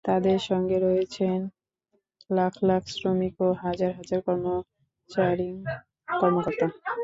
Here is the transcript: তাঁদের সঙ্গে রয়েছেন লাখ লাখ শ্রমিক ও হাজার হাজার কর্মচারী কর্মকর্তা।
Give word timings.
তাঁদের 0.05 0.39
সঙ্গে 0.49 0.77
রয়েছেন 0.79 1.37
লাখ 2.29 2.53
লাখ 2.63 2.83
শ্রমিক 2.91 3.35
ও 3.39 3.47
হাজার 3.63 3.91
হাজার 3.99 4.19
কর্মচারী 4.21 5.49
কর্মকর্তা। 6.13 6.67